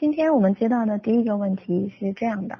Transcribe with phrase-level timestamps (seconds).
[0.00, 2.58] 今天我们接到的第一个问题是这样的，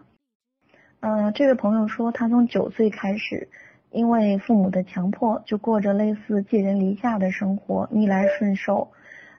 [1.00, 3.48] 呃，这位朋友说他从九岁开始，
[3.90, 8.90] 因为父母的强迫，就过着类似寄人篱下的生活，逆来顺受，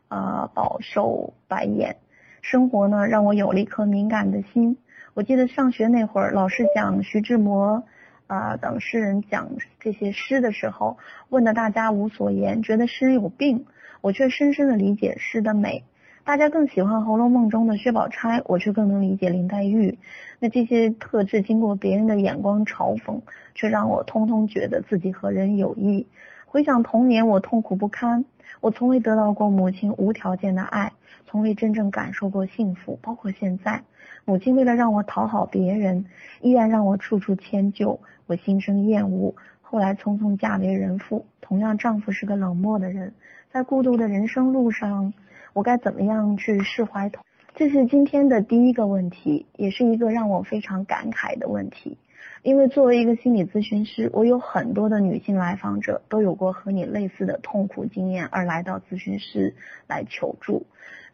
[0.08, 1.98] 啊，饱受白眼。
[2.42, 4.80] 生活呢，让我有了一颗敏感的心。
[5.14, 7.84] 我记得上学那会儿，老师讲徐志摩
[8.26, 9.48] 啊等诗人讲
[9.80, 10.98] 这些诗的时候，
[11.30, 13.68] 问的大家无所言，觉得诗人有病，
[14.02, 15.84] 我却深深的理解诗的美。
[16.24, 19.98] 大家更喜欢《红楼梦》中的薛宝钗，我却更能理解林黛玉。
[20.38, 23.20] 那这些特质经过别人的眼光嘲讽，
[23.56, 26.06] 却让我通通觉得自己和人有异。
[26.46, 28.24] 回想童年，我痛苦不堪，
[28.60, 30.94] 我从未得到过母亲无条件的爱，
[31.26, 33.00] 从未真正感受过幸福。
[33.02, 33.82] 包括现在，
[34.24, 36.06] 母亲为了让我讨好别人，
[36.42, 39.34] 依然让我处处迁就，我心生厌恶。
[39.64, 43.12] 后来匆匆嫁为人妇，同样丈夫是个冷漠的人，
[43.52, 45.12] 在孤独的人生路上。
[45.54, 47.12] 我该怎么样去释怀？
[47.56, 51.98] 这是今天的第一个问题，也是一个让我非常感慨的问题。
[52.42, 59.54] 因为作为一个心理咨询师，我有很多的女性来访者都有过和你类似的痛苦经验，而来到咨询师
[59.88, 60.66] 来求助。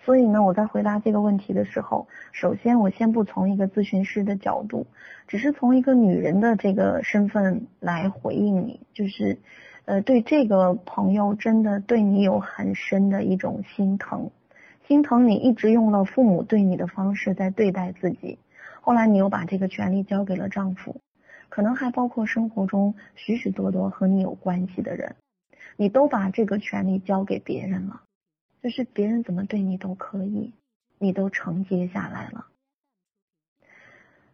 [0.06, 4.86] 所以呢，我在回答这个问题的时候，首先我先不从一个咨询师的角度，
[5.28, 9.40] 只是从一个女人的这个身份来回应你，就是。
[9.88, 14.30] 呃，对这个朋友真的对你有很深的一种心疼，
[14.86, 18.38] 心疼你一直用了父母对你的方式在对待自己，
[18.82, 21.00] 后来你又把这个权利交给了丈夫，
[21.48, 25.16] 可能还包括生活中许许多多和你有关系的人，
[25.78, 28.02] 你都把这个权利交给别人了，
[28.62, 30.54] 就是别人怎么对你都可以，
[31.00, 32.48] 你都承接下来了。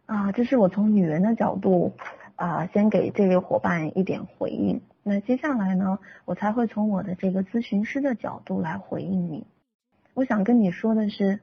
[0.06, 1.92] 啊，这是我从女人的角度
[2.34, 4.82] 啊，先给这位伙伴一点回应。
[5.06, 9.46] 那接下来呢，我才会从我的这个咨询师的角度来回应你。
[10.14, 11.40] 我想跟你说的是，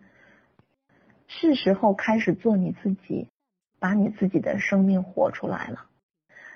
[1.27, 3.27] 是时候开始做你自己，
[3.77, 5.85] 把你自己的生命活出来了。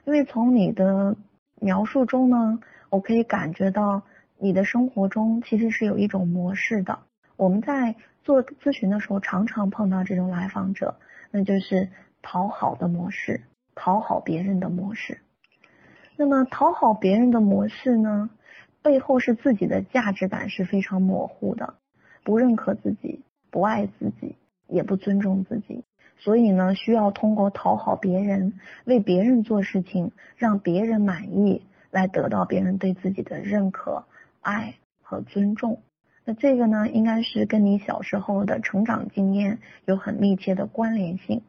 [0.05, 1.15] 因为从你的
[1.61, 2.59] 描述中呢，
[2.89, 4.01] 我可以感觉到
[4.39, 6.99] 你的生活中其实是有一种模式的。
[7.37, 10.97] 我们在做咨询的时候，常常碰到这种来访者，
[11.29, 11.89] 那就是
[12.23, 13.43] 讨好的模式，
[13.75, 15.19] 讨好别人的模式。
[16.17, 18.29] 那么讨好别人的模式呢，
[18.81, 21.73] 背后是自己的价值感是非常模糊的，
[22.23, 23.21] 不认可自己，
[23.51, 24.37] 不爱自己，
[24.67, 25.83] 也不尊重自己，
[26.17, 28.53] 所以呢，需要通过讨好别人，
[28.85, 34.05] 为别人做事情，让别人满意，来得到别人对自己的认可、
[34.39, 35.81] 爱和尊重。
[36.23, 41.41] 那这个呢，应该是跟你小时候的成长经验有很密切的关联性。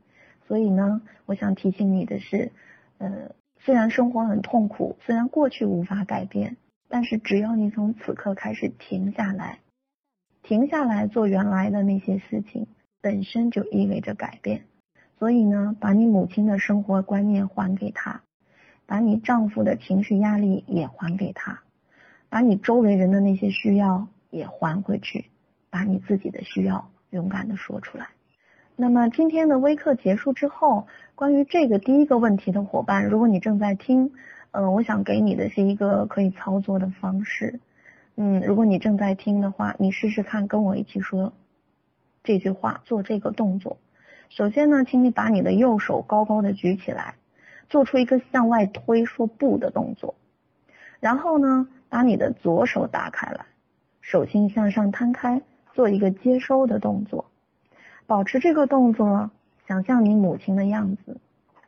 [0.48, 2.50] 所以呢，我想提醒你的是，
[2.98, 3.31] 呃。
[3.66, 6.56] 虽然生活很痛苦，虽然过去无法改变，
[6.88, 9.59] 但是只要你从此刻开始停下来，
[10.44, 12.69] 停下来做原来的那些事情，
[13.00, 14.66] 本身就意味着改变。
[15.19, 18.22] 所以呢，把你母亲的生活观念还给她，
[18.87, 21.65] 把你丈夫的情绪压力也还给他，
[22.28, 25.25] 把你周围人的那些需要也还回去，
[25.71, 28.10] 把你自己的需要勇敢的说出来。
[28.78, 34.12] 那么今天的微课结束之后，关于这个第一个问题的伙伴，如果你正在听，
[34.50, 37.59] 嗯，我想给你的是一个可以操作的方式。
[38.16, 41.32] 嗯，如果你正在听的话，你试试看跟我一起说
[42.22, 43.78] 这句话，做这个动作。
[44.28, 47.15] 首先呢，请你把你的右手高高的举起来，
[47.70, 50.15] 做出一个向外推说不的动作。
[51.00, 53.47] 然后呢，把你的左手打开来，
[54.03, 55.41] 手心向上摊开，
[55.72, 57.25] 做一个接收的动作。
[58.06, 59.28] 保持这个动作，
[59.66, 61.16] 想象你母亲的样子，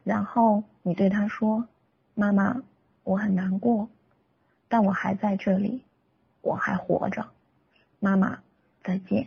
[0.04, 1.66] 然后你对她说
[2.14, 2.62] ：“妈妈，
[3.02, 3.88] 我很难过，
[4.68, 5.82] 但我还在这里，
[6.40, 7.26] 我还活着。
[7.98, 8.38] 妈妈，
[8.84, 9.26] 再见。”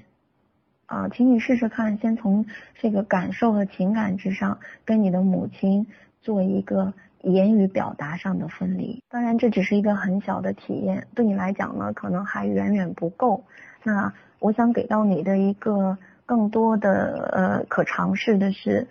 [0.88, 2.46] 啊，请你试试看，先从
[2.76, 5.86] 这个感受和情感之上，跟你的母亲
[6.22, 6.94] 做一个
[7.24, 9.04] 言语表达上的分离。
[9.10, 13.44] 当然，这只是一个很小的体验，对你来讲呢，可能还远远不够。
[13.84, 15.98] 那我想给到你的一个。
[16.26, 18.88] 更多的呃可尝试的是，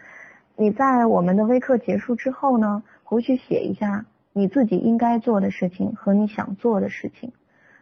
[0.57, 7.33] 你在我们的微课结束之后呢，回去写一下你自己应该做的事情和你想做的事情，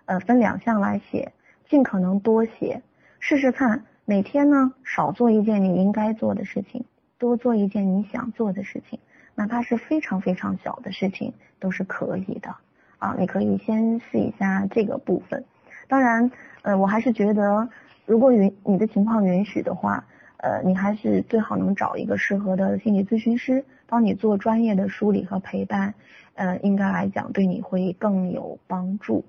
[0.07, 1.33] 呃分两项来写，
[1.69, 2.83] 尽可能多写，
[3.19, 6.85] 试试看每天呢少做一件你应该做的事情，
[7.19, 9.01] 多做一件你想做的事情，
[9.35, 12.55] 哪怕是非常非常小的事情都是可以的
[12.99, 15.45] 啊，你可以先试一下这个部分，
[15.89, 16.31] 当然
[16.63, 17.69] 呃我还是觉得。
[18.09, 20.03] 如果允你的情况允许的话，
[20.39, 25.93] 呃，你还是最好能找一个适合的心理咨询师帮你做专业的梳理和陪伴，
[26.33, 29.23] 呃，应该来讲对你会更有帮助。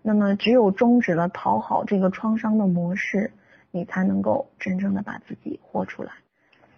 [0.00, 3.30] 那么，只有终止了讨好这个创伤的模式，
[3.70, 6.12] 你才能够真正的把自己活出来。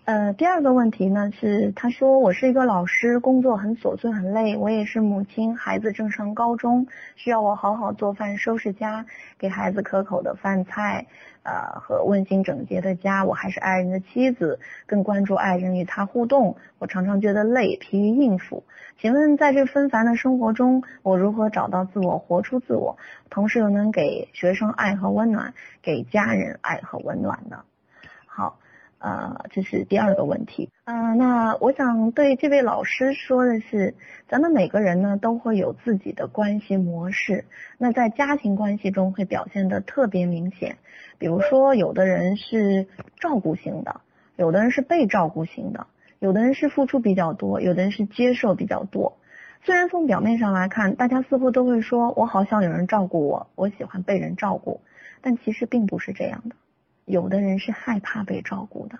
[0.06, 6.86] 呃，第二个问题呢是，他说我是一个老师，工作很琐碎很累，我也是母亲，孩子正上高中，
[7.16, 9.06] 需要我好好做饭、收拾家，
[9.38, 11.06] 给孩子可口的饭菜，
[11.42, 13.24] 呃和温馨整洁的家。
[13.24, 16.58] 我还是爱人的妻子，更关注爱人与他互动。
[16.78, 18.62] 我常常觉得累，疲于应付。
[18.98, 22.98] 请问在这纷繁的生活中，我如何找到自我，活出自我，
[23.30, 27.64] 同时又能给学生爱和温暖，给家人爱和温暖呢？
[28.26, 28.58] 好。
[29.04, 30.70] 呃，这是第二个问题。
[30.86, 33.94] 嗯，那我想对这位老师说的是，
[34.28, 37.44] 咱们每个人呢都会有自己的关系模式。
[37.76, 40.78] 那在家庭关系中会表现的特别明显。
[41.18, 42.86] 比如说，有的人是
[43.20, 44.00] 照顾型的，
[44.36, 45.86] 有的人是被照顾型的，
[46.18, 49.18] 有的人是付出比较多，有的人是接受比较多。
[49.64, 54.80] 虽然从表面上来看，大家似乎都会说我好想有人照顾我，我喜欢被人照顾，
[55.20, 56.56] 但其实并不是这样的。
[57.04, 58.98] 有的人是害怕被照顾的，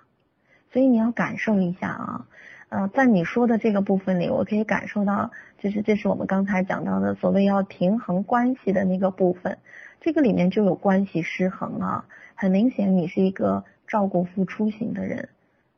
[0.73, 2.27] 所以你要感受一下啊，
[2.69, 9.59] 呃，在你说的这个部分里，我可以感受到，就是这是我们刚才讲到的所谓要平衡关系的那个部分，
[10.01, 12.07] 这个里面就有关系失衡啊。
[12.35, 15.29] 很明显，你是一个照顾付出型的人，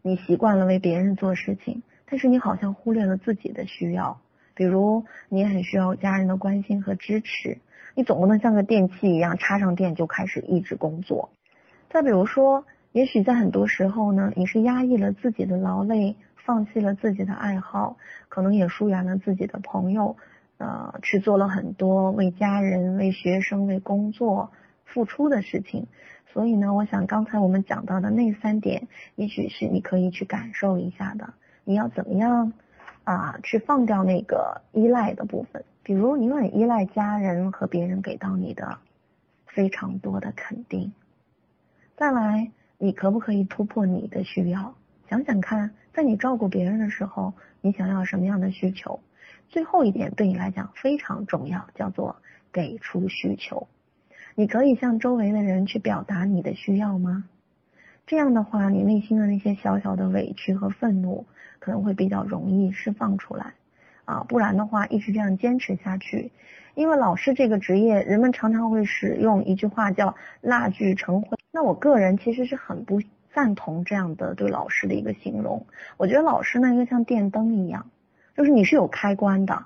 [0.03, 4.19] 你习惯了为别人做事情，但是你好像忽略了自己的需要，
[4.55, 7.59] 比如你很需要家人的关心和支持，
[7.95, 11.31] 你总不能像个电器一样插上电就开始一直工作。
[11.89, 17.97] 再比如说，也许在很多时候呢，你是压抑了自己的劳累，放弃了自己的爱好，
[18.29, 20.17] 可能也疏远了自己的朋友，
[20.59, 24.51] 呃，去做了很多为家人、为学生、为工作
[24.85, 25.87] 付出的事情。
[26.33, 31.33] 所以呢，我想刚才我们讲到的那三点，也许是你可以去感受一下的。
[31.65, 32.53] 你要怎么样
[33.05, 35.65] 啊，去放掉那个依赖的部分？
[35.83, 38.79] 比如你很依赖家人和别人给到你的
[39.47, 40.93] 非常多的肯定。
[41.97, 44.75] 再来，你可不可以突破你的需要？
[45.09, 47.33] 想想看，在你照顾别人的时候，
[47.63, 49.01] 你想要什么样的需求？
[49.49, 52.17] 最后一点对你来讲非常重要，叫做
[52.53, 53.67] 给出需求。
[54.35, 57.25] 你可以向周围的人去表达你的需要吗？
[58.07, 61.25] 这样的话，你内心的那些小小的委屈和愤怒
[61.61, 63.55] 可能会比较容易释放出来
[64.05, 64.23] 啊。
[64.29, 66.31] 不然的话，一直这样坚持下去，
[66.75, 71.36] 因为老师这个职业，人们常常会使用一句话叫“蜡炬成灰”。
[71.57, 73.01] 那我个人其实是很不
[73.33, 75.65] 赞同这样的对老师的一个形容。
[75.97, 77.89] 我觉得老师呢，应该像电灯一样，
[78.37, 79.65] 就是你是有开关的，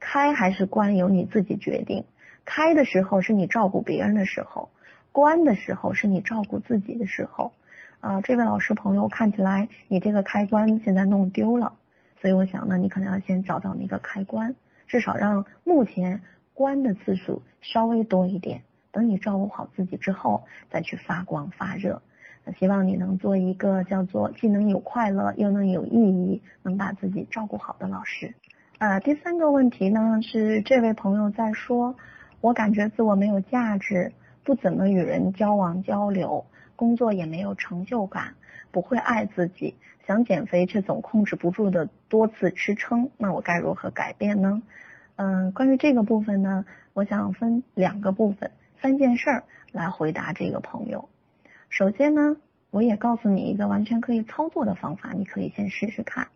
[0.00, 2.06] 开还是关由你自己决定。
[2.46, 4.70] 开的时候是你照顾别人的时候，
[5.12, 7.52] 关的时候是你照顾自己的时候。
[8.00, 11.74] 啊，这位老师朋友看起来你这个开关现在弄丢了，
[12.22, 14.54] 所以我想呢，你可能要先找到那个开关，
[14.86, 16.22] 至少让目前
[16.54, 18.62] 关的次数稍微多一点。
[18.92, 22.00] 等你照顾好自己之后，再去发光发热。
[22.44, 28.34] 那希望你能做一个叫做既能有快乐又能有意义，能把自己照顾好的老师。
[28.78, 31.94] 呃，第三个问题呢是这位朋友在说，
[32.40, 34.12] 我感觉自我没有价值，
[34.44, 36.46] 不怎么与人交往交流，
[36.76, 38.34] 工作也没有成就感，
[38.70, 39.74] 不会爱自己，
[40.06, 44.62] 想减肥却总控制不住的多次吃撑，那我该如何改变呢？
[45.16, 46.64] 嗯，关于这个部分呢，
[46.94, 48.50] 我想分两个部分。
[48.80, 51.08] 三件事儿来回答这个朋友。
[51.68, 52.36] 首先呢，
[52.70, 56.28] 我也告诉你一个完全可以操作的方法，你可以先试试看。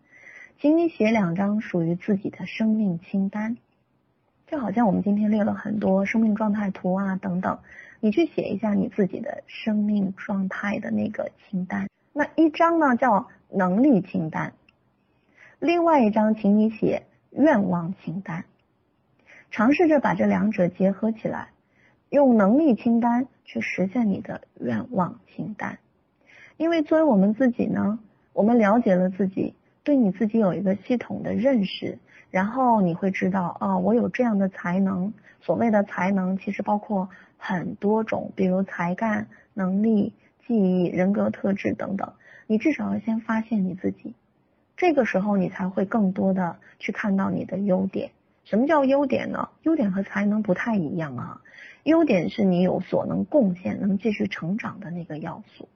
[0.61, 3.57] 请你写两张属于自己的生命清单，
[4.49, 7.61] 就好像我们今天列了很多生命状态图啊等等，
[8.01, 11.89] 你去写一下你自己的生命状态的那个清单。
[12.13, 14.53] 那一张呢叫能力清单，
[15.61, 18.45] 另外一张请你写愿望清单，
[19.53, 21.52] 尝试着把这两者结合起来。
[22.13, 25.79] 用能力清单去实现你的愿望清单，
[26.59, 27.99] 因为作为我们自己呢，
[28.35, 31.99] 我们了解了自己，对你自己有一个系统的认识，
[32.31, 35.15] 然后你会知道，哦，我有这样的才能。
[35.41, 40.13] 所谓的才能，其实包括很多种，比如才干、能力、
[40.47, 42.13] 记忆、人格特质等等。
[42.47, 44.15] 你至少要先发现你自己，
[44.77, 48.11] 这个时候你才会更多的去看到你的优点。
[48.45, 49.49] 什么叫优点呢？
[49.63, 51.41] 优点和才能不太一样啊。
[51.85, 55.69] 优点是你有所能贡献、能继续成长的那个要素，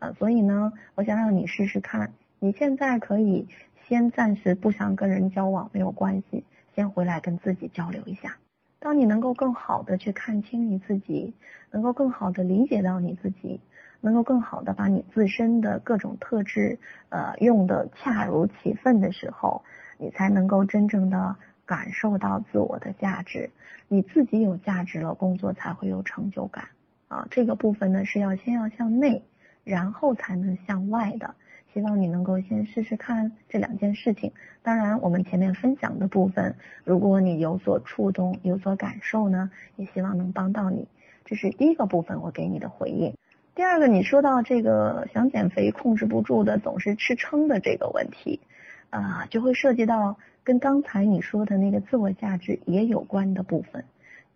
[0.00, 2.12] 啊，所以呢，我想让你试试看。
[2.40, 3.46] 你现在可以
[3.86, 6.42] 先暂时不想跟人交往，没有关系，
[6.74, 8.36] 先回来跟自己交流一下。
[8.80, 11.34] 当你能够更好的去看清你自己，
[11.70, 13.60] 能够更好的理解到你自己，
[14.00, 16.78] 能够更好的把你自身的各种特质，
[17.10, 19.62] 呃，用的恰如其分的时候，
[19.98, 21.36] 你才能够真正的。
[21.68, 23.50] 感受到自我的价值，
[23.88, 26.70] 你自己有价值了，工作才会有成就感。
[27.08, 29.22] 啊，这个部分呢是要先要向内，
[29.64, 31.34] 然后才能向外的。
[31.74, 34.32] 希望你能够先试试看这两件事情。
[34.62, 40.88] 当然，我们前面分享的部分，如果你有所触动、有所感受呢，也希望能帮到你。
[41.26, 43.14] 这是第一个部分，我给你的回应。
[43.54, 48.40] 第二个，你说到这个想减肥控制不住的，总是吃撑的这个问题，
[48.88, 50.16] 啊，就会涉及到
[50.48, 53.84] 跟刚才你说的那个自我价值也有关的部分。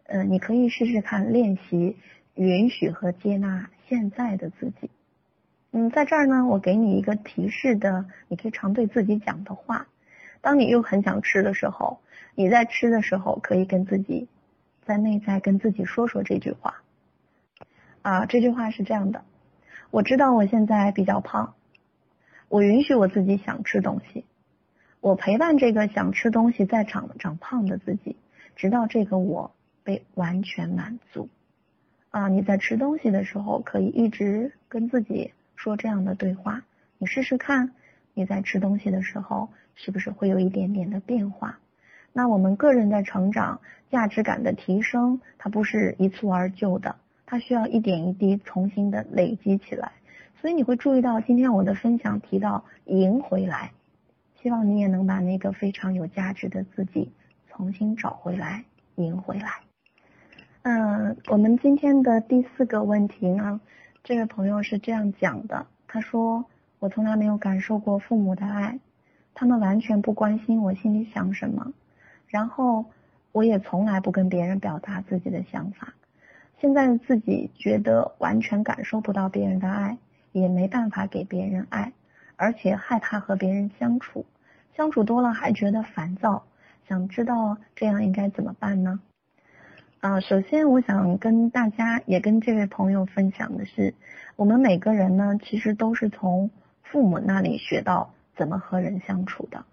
[0.05, 1.97] 呃，你可以试试看练习
[2.35, 4.91] 允许和接纳现在的自己。
[5.71, 9.87] 嗯，在这儿呢，我给你一个提示的，你可以常对自己讲的话。
[10.43, 11.99] 当你又很想吃的时候，
[12.35, 14.29] 你在吃的时候可以跟自己
[14.85, 16.83] 在内在跟自己说说这句话。
[18.03, 19.25] 啊，这句话是这样的：
[19.91, 21.55] 我知道我现在比较胖，
[22.51, 24.27] 我允许我自己想吃东西，
[25.03, 28.15] 我陪伴这个想吃东西在长长胖的自己，
[28.55, 31.29] 直到这个我被完全满足。
[32.11, 35.33] 啊，你在吃东西的时候可以一直跟自己。
[35.57, 36.63] 说这样的对话，
[36.99, 37.73] 你试试看，
[38.15, 41.59] 你在吃东西的时候是不是会有一点点的变化？
[42.13, 46.95] 那我们个人的成长、价值感的提升，它不是一蹴而就的，
[47.27, 49.91] 它需要一点一滴重新的累积起来。
[50.41, 53.73] 所以你会注意到，今天我的分享提到赢回来，
[54.43, 57.13] 希望你也能把那个非常有价值的自己
[57.49, 58.65] 重新找回来，
[58.97, 59.61] 赢回来。
[60.63, 63.61] 嗯，我们今天的第四个问题呢？
[64.03, 66.45] 这位朋友是这样讲的，他说
[66.81, 68.81] ：“我从来没有感受过父母的爱，
[69.33, 71.73] 他们完全不关心我心里想什么，
[72.27, 72.85] 然后
[73.31, 75.95] 我也从来不跟别人表达自己的想法。
[76.61, 79.99] 现在的自己觉得完全感受不到别人的爱，
[80.33, 81.93] 也没办法给别人爱，
[82.35, 84.27] 而且害怕和别人相处，
[84.77, 86.45] 相处多了还觉得烦躁。
[86.89, 89.01] 想知道这样应该怎么办呢？”
[90.01, 93.95] 啊，首先我想跟大家也跟这位朋友分享的是，
[94.35, 96.51] 我们每个人呢，其实都是从
[96.83, 99.65] 父母那里学到怎么和人相处的，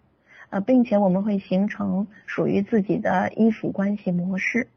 [0.52, 4.68] 呃，并且我们会形成属于自己的依附关系模式。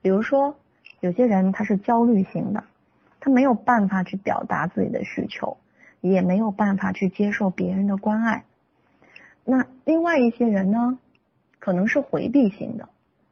[0.00, 0.56] 比如说，
[1.00, 2.64] 有些人他是焦虑型的，
[3.20, 5.58] 他没有办法去表达自己的需求，
[6.00, 8.44] 也没有办法去接受别人的关爱。
[9.44, 10.98] 那另外一些人呢，
[11.58, 12.88] 可能是回避型的。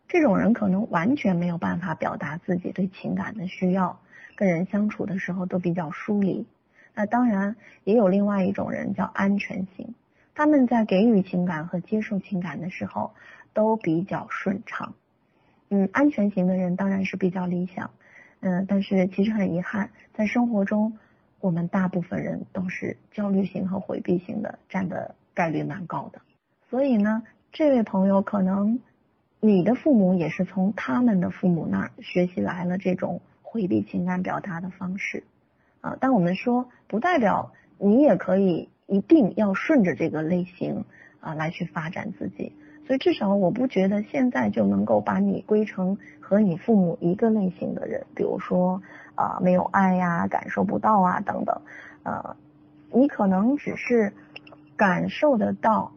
[0.09, 3.99] 这种人可能完全没有办法表达自己对情感的需要，
[4.37, 6.47] 跟人相处的时候都比较疏离。
[6.95, 9.95] 那当然也有另外一种人叫安全型，
[10.35, 13.13] 他们在给予情感和接受情感的时候
[13.55, 14.93] 都比较顺畅。
[15.71, 17.91] 嗯，安全型的人当然是比较理想，
[18.41, 20.99] 嗯，但是其实很遗憾，在生活中
[21.41, 26.21] 我们大部分人都是焦虑型和回避型的，占的概率蛮高的。
[26.71, 27.23] 所以呢，
[27.53, 28.81] 这位朋友可能。
[29.45, 35.25] 你的父母也是从他们的父母那儿学习来了这种回避情感表达的方式，
[35.81, 40.85] 啊，但我们说不代表你也可以一定要顺着这个类型
[41.19, 42.53] 啊来去发展自己，
[42.87, 48.81] 所以至少我不觉得现在就能够把你归成和你父母一个类型的人，比如说
[49.17, 51.61] 啊没有爱呀，感受不到啊等等，
[52.05, 52.37] 呃，
[52.93, 54.13] 你可能只是
[54.83, 55.93] 感受得到。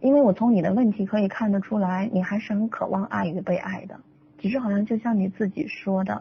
[0.00, 4.00] 因为我从你的问题可以看得出来，你还是很渴望爱与被爱的，
[4.38, 6.20] 只是好像就像你自己说的，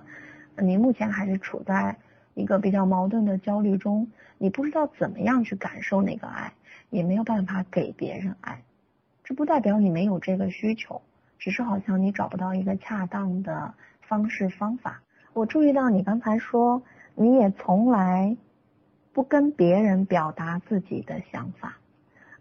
[0.59, 1.97] 你目前还是处在
[2.35, 6.53] 一个比较矛盾的焦虑中，你不知道怎么样去感受那个爱，
[6.91, 8.61] 也没有办法给别人爱。
[9.23, 11.01] 这不代表你没有这个需求，
[11.39, 15.01] 只是好像你找不到一个恰当的方式方法。
[15.33, 16.83] 我注意到你刚才说，
[17.15, 18.37] 你也从来
[19.13, 21.79] 不跟别人表达自己的想法。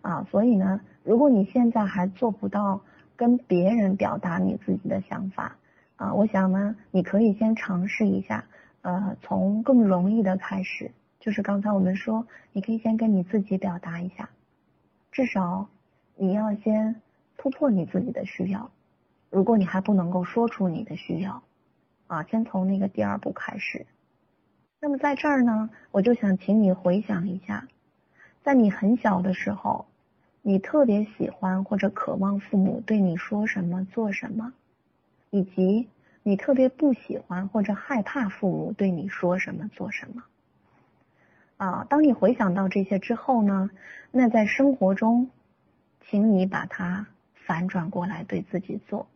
[0.03, 2.83] 啊，所以呢，如果你现在还做不到
[3.17, 5.57] 跟别人表达你自己的想法，
[5.95, 8.45] 啊，我想呢，你可以先尝试一下，
[8.81, 10.91] 呃，从更容易的开始，
[11.21, 14.29] 就是刚才我们说，你可以先跟你自己表达一下，
[15.13, 15.69] 至少
[16.17, 17.01] 你要先
[17.37, 18.71] 突破你自己的需要。
[19.31, 21.45] 如果你还不能够说出你的需要，
[22.09, 23.87] 啊，先从那个第二步开始。
[24.81, 27.69] 那么在这儿呢，我就想请你回想一下，
[28.43, 29.87] 在你很小的时候。
[30.45, 34.53] 你特别喜欢或者渴望父母对你说什么、做什么，
[35.31, 35.89] 以及
[36.25, 40.25] 你特别不喜欢或者害怕父母对你说什么、做什么。
[41.59, 43.71] 啊，当你回想到这些之后呢，
[44.11, 45.31] 那在生活中，
[46.01, 49.07] 请你把它反转过来对自己做。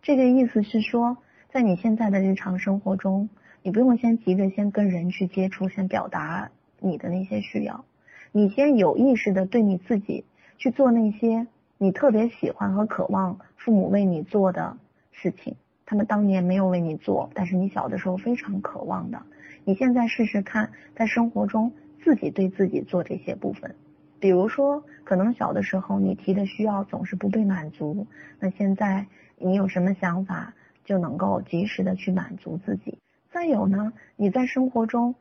[0.00, 1.16] 这个意思是说，
[1.50, 3.28] 在你现在的日常生活中，
[3.64, 7.84] 你不用先急着先跟人去接触，先表达你的那些需要，
[8.30, 10.24] 你先有意识的对你自己。
[10.58, 11.46] 去做那些
[11.78, 14.76] 你特别喜欢和渴望父母为你做的
[15.12, 19.22] 事情，他们当年没有为你做，但是你小的时候非常渴望的，
[19.64, 21.72] 你现在试试看，在生活中
[22.04, 23.74] 自己对自己做这些部分。
[24.20, 28.06] 比如说，可能小的时候你提的需要总是不被满足，
[28.40, 29.06] 那现在
[29.38, 32.98] 你有什么想法就能够及时的去满足自己。
[33.30, 35.14] 再有呢，你在生活中，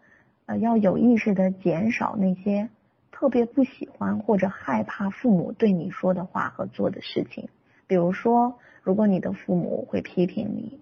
[0.47, 2.69] 呃，要有意识的减少那些
[3.19, 7.49] 特别不喜欢或者害怕父母对你说的话和做的事情。
[7.87, 10.79] 比如说，如果你的父母会批评你，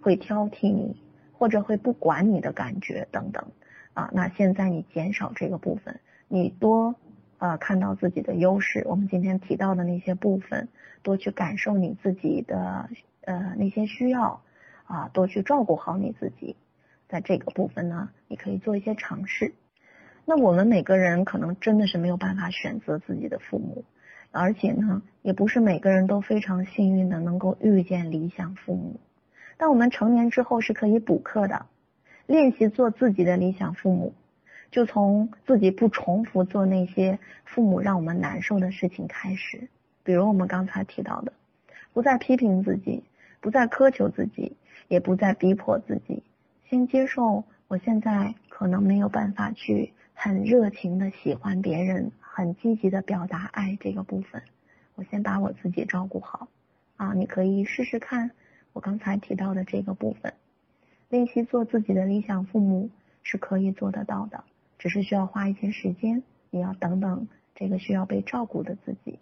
[0.00, 0.96] 会挑剔你，
[1.34, 3.44] 或者会不管你的感觉等等，
[3.92, 6.94] 啊，那现在你减少这个部分，你多。
[7.36, 10.68] 呃，看到自己的优势，我们今天提到的那些部分，
[11.02, 12.88] 多去感受你自己的
[13.22, 14.40] 呃那些需要
[14.86, 16.56] 啊，多去照顾好你自己，
[17.08, 19.52] 在这个部分呢，你可以做一些尝试。
[20.24, 23.84] 那我们每个人可能真的是没有办法选择自己的父母，
[24.30, 29.00] 而且呢，也不是每个人都非常幸运的能够遇见理想父母。
[29.56, 31.66] 但我们成年之后是可以补课的，
[32.26, 34.14] 练习做自己的理想父母。
[34.70, 39.68] 就从自己不重复做那些父母让我们难受的事情开始，
[40.02, 41.32] 比如我们刚才提到的，
[41.92, 43.04] 不再批评自己，
[43.40, 44.56] 不再苛求自己，
[44.88, 46.24] 也不再逼迫自己，
[46.68, 54.42] 先接受我现在可能没有办法去很热情的喜欢别人，很积极的表达爱这个部分，
[54.94, 56.48] 我先把我自己照顾好
[56.96, 58.30] 啊，你可以试试看
[58.72, 60.32] 我刚才提到的这个部分，
[61.10, 62.88] 练习做自己的理想父母
[63.22, 64.44] 是可以做得到的。
[64.78, 69.18] 只是需要花一些时间，你要等等这个需要被照顾的自己。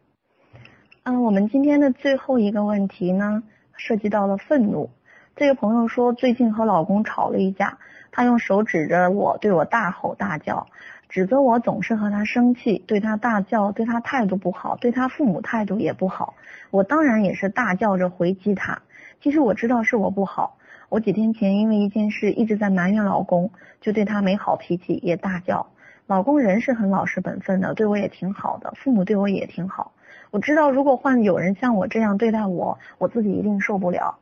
[1.05, 3.43] 嗯，我们今天的最后一个问题呢，
[3.77, 4.91] 涉及到了愤怒。
[5.37, 7.79] 这个朋友说，最近和老公吵了一架，
[8.13, 10.67] 他用手指着我，对我大吼大叫，
[11.09, 16.35] 指责我总是和他生气，对他大叫，对他态度不好，对他父母态度也不好。
[16.71, 18.83] 我当然也是大叫着回击他。
[19.21, 20.59] 其实我知道是我不好。
[20.89, 23.51] 我几天前因为一件事一直在埋怨老公，
[23.81, 25.67] 就对他没好脾气，也大叫。
[26.07, 29.93] 老公人是很老实本分的，对我也挺好的，父母对我也挺好。
[30.31, 34.19] 我知道如果换有人像我这样对待我，我自己一定受不了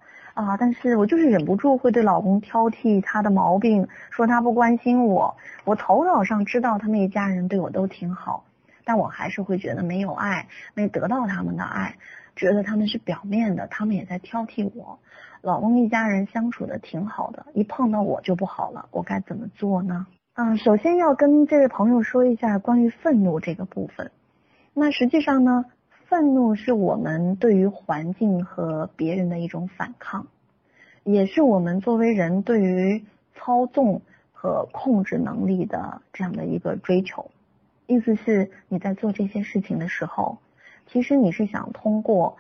[0.47, 0.57] 啊！
[0.57, 5.37] 但是我就是忍不住会对老公挑剔他的毛病，说他不关心我。
[5.65, 8.45] 我头脑上知道他们一家人对我都挺好，
[8.85, 11.97] 但我还是会觉得没有爱，没得到他们的爱，
[12.37, 14.99] 觉得他们是表面的，他们也在挑剔我。
[15.43, 20.07] 老公一家人相处的挺好的，一碰到我就不好了，我该怎么做呢？
[20.35, 24.11] 嗯，首先要跟这位朋友说一下关于愤怒这个部分。
[24.73, 25.65] 那实际上呢，
[26.11, 30.27] 愤怒是我们对于环境和别人的一种反抗，
[31.05, 33.05] 也是我们作为人对于
[33.37, 37.31] 操纵和控制能力的这样的一个追求。
[37.87, 40.39] 意思是你在做这些事情的时候，
[40.89, 42.39] 其实你是想通过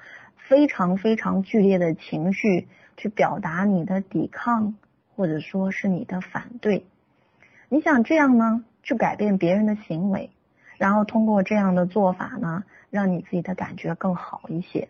[0.49, 2.67] 非常非常剧烈的情绪。
[2.97, 4.75] 去表达你的抵抗，
[5.17, 6.85] 或者说是你的反对。
[7.71, 10.29] 你想这样呢，去改变别人的行为，
[10.81, 14.89] 然后通过这样的做法呢，让你自己的感觉更好一些。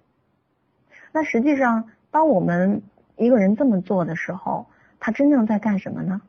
[1.10, 2.82] 那实际上，当我们
[3.16, 4.68] 一个人这么做的时候，
[5.00, 6.22] 他真正在干什么呢？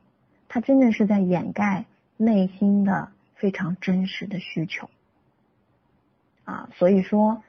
[0.48, 1.84] 他真正是在掩盖
[2.16, 4.90] 内心的非常真实的需求。
[6.42, 7.44] 啊，所以说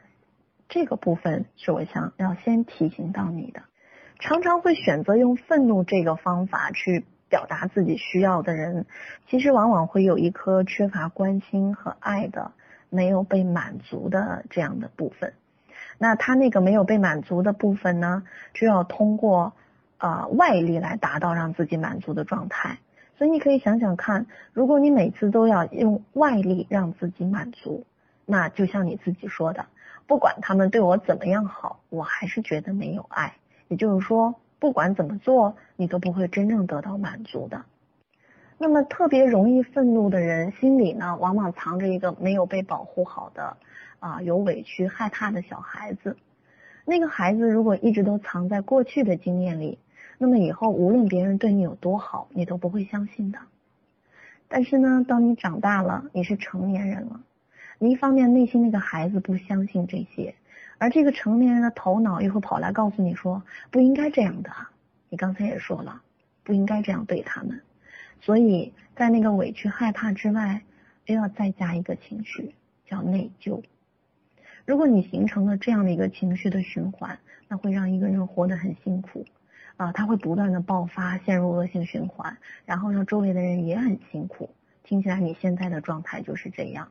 [0.69, 3.63] 这个部分是我想要先提醒到你的。
[4.19, 8.85] 常常会选择用愤怒这个方法去表达自己需要的人，
[9.27, 12.51] 其实往往会有一颗缺乏关心和爱的、
[12.91, 15.33] 没有被满足的这样的部分。
[15.97, 18.21] 那他那个没有被满足的部分呢，
[18.53, 19.53] 就要通过
[19.97, 22.77] 啊外力来达到让自己满足的状态。
[23.17, 27.83] 所以你可以想想看，如果你每次都要用外力让自己满足，
[28.27, 29.65] 那就像你自己说的，
[30.05, 33.33] 不管他们对我怎么样好，我还是觉得没有爱。
[33.69, 37.65] 也就是说，不管怎么做，你都不会真正得到满足的。
[38.57, 43.57] 那么，特别容易愤怒的人心里呢，往往藏着一个没有被保护好的
[43.99, 46.15] 啊，有委屈、害怕的小孩子。
[46.85, 49.79] 那个孩子如果一直都藏在过去的经验里，
[50.17, 53.39] 那么以后无论别人对你有多好，你都不会相信的。
[54.47, 57.19] 但是呢，当你长大了，你是成年人了，
[57.79, 60.35] 你一方面内心那个孩子不相信这些。
[60.77, 64.51] 而这个成年人的头脑又会跑来告诉你说不应该这样的，
[65.09, 66.01] 你刚才也说了，
[66.43, 67.61] 不应该这样对他们，
[68.21, 70.61] 所以在那个委屈害怕之外，
[71.05, 72.53] 又要再加一个情绪
[72.85, 73.63] 叫内疚。
[74.65, 79.25] 如果你形成了这样的一个情绪的循环，那会让一个人活得很辛苦
[79.75, 84.49] 啊，他会不断的爆发，陷入恶性循环，然后让周围的人也很辛苦。
[84.83, 86.89] 听起来你现在的状态就是这样，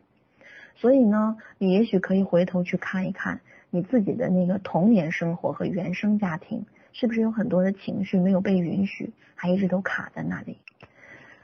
[0.76, 3.40] 所以呢，你也许可以回头去看一看。
[3.74, 10.58] 你自己的那个童年生活和原生家庭，是不是有很多的情绪没有被允许，还一直都卡在那里？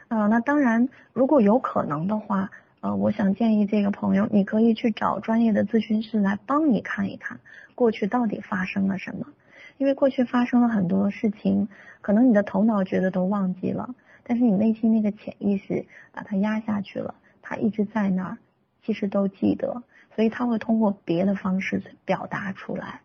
[0.08, 7.40] 啊，那当然，如果有可能的话，呃，我想建议这个朋友，你可以去找专业的咨询师来帮你看一看
[7.74, 9.26] 过去到底发生了什么，
[9.78, 11.66] 因为过去发生了很多事情，
[12.02, 18.38] 可能你的头脑觉得都忘记了，但是你内心那个潜意识把它压下去了，它一直在那儿，
[18.84, 19.82] 其实都记得，
[20.18, 23.02] 所以他会通过别的方式表达出来，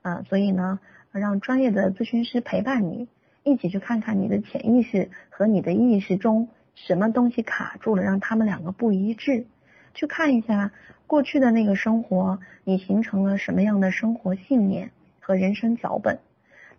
[0.00, 0.80] 啊，所以呢，
[1.12, 3.06] 让专业的咨询师陪伴你。
[3.42, 9.44] 一起去看看你的潜意识和你的意识中什么东西卡住了，让他们两个不一致。
[9.92, 10.72] 去看一下
[11.06, 16.18] 过去的那个生活，你形成了什么样的生活信念和人生脚本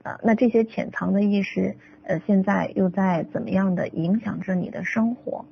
[0.01, 0.19] 啊？
[0.23, 5.45] 那这些潜藏的意识，呃，现在又在怎么样的影响着你的生活？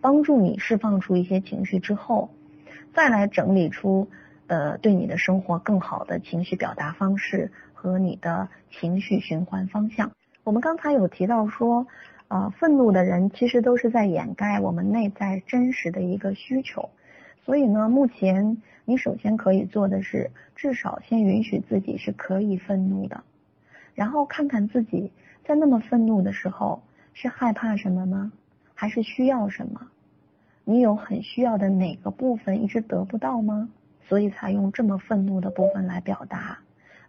[0.00, 2.30] 帮助你释放出一些情绪之后，
[2.96, 4.08] 再来整理出
[4.46, 10.12] 呃对你的生活更好的情绪表达方式和你的情绪循环方向。
[10.44, 11.86] 我们刚才有提到说，
[12.28, 16.88] 啊，愤怒的人其实都是在掩盖我们内在真实的一个需求。
[17.44, 23.24] 所以呢，目前你首先可以做的是，至少先允许自己是可以愤怒的，
[23.94, 25.12] 然后看看自己
[25.44, 26.82] 在那么愤怒的时候
[27.12, 28.32] 是害怕什么吗？
[28.74, 29.86] 还是需要什么？
[30.68, 33.70] 你有很需要的哪个部分一直得不到吗？
[34.06, 36.58] 所以才用这么愤怒的部分来表达。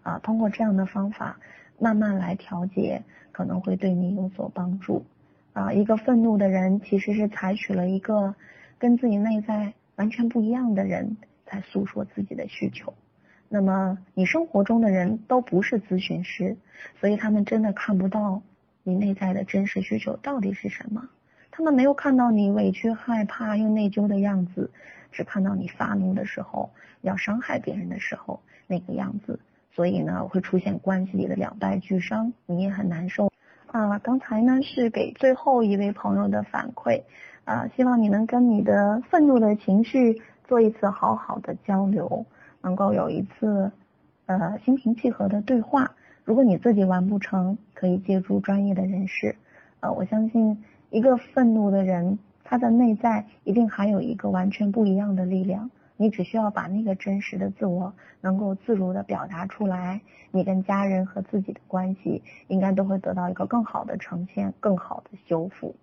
[0.04, 1.38] 啊，通过这样的方法
[1.78, 3.04] 慢慢来调节。
[3.34, 5.06] 可能会对你有所帮助
[5.54, 5.72] 啊！
[5.72, 8.34] 一个愤怒的人其实是采取了一个
[8.80, 12.96] 跟自己内在完全不一样的人在诉说自己的需求。
[13.48, 16.58] 那么你生活中的人都不是咨询师，
[17.00, 18.42] 所以他们真的看不到
[18.82, 21.08] 你内在的真实需求到底是什么。
[21.52, 24.70] 他们没有看到你委屈、害怕又内疚的样子，
[25.12, 26.70] 只看到你发怒的时候
[27.02, 29.40] 要伤害别人的时候那个样子。
[29.72, 33.32] 所以呢，会出现关系里的两败俱伤，你也很难受
[33.68, 34.00] 啊。
[34.00, 37.04] 刚才呢是给最后一位朋友的反馈
[37.46, 42.26] 啊，希望你能跟你的愤怒的情绪做一次好好的交流，
[42.62, 43.72] 能够有一次
[44.26, 45.92] 呃心平气和的对话。
[46.24, 49.36] 如果你自己完不成，可以借助专业的人士。
[49.80, 55.70] 呃，我相信一个愤怒的人，他的内在一定还有一个完全不一样的力量。
[56.00, 65.76] 你只需要把那个真实的自我能够自如的表达出来，你跟家人和自己的关系应该都会得到一个更好的呈现，更好的修复。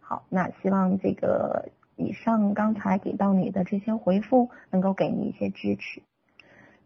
[0.00, 6.02] 好，那希望这个以上刚才给到你的这些回复能够给你一些支持。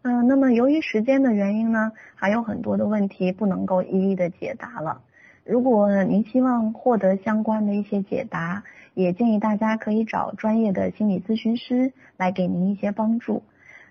[0.03, 5.01] 嗯，那么由于时间的原因呢，还有很多的问题不能够一一的解答了。
[5.47, 13.43] 如果您希望获得相关的一些解答，也建议大家可以找专业的心理咨询师来给您一些帮助。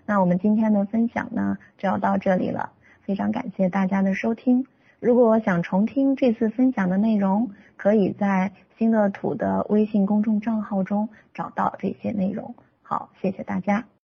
[0.05, 4.65] 那我们今天的分享呢，就要到这里了，非常感谢大家的收听。
[4.99, 12.53] 如果想重听这次分享的内容，可以在新乐土的微信公众账号中找到这些内容。
[12.83, 13.96] 好，谢谢大家。